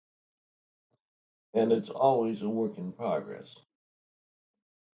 [1.53, 3.55] And it's always a work in progress.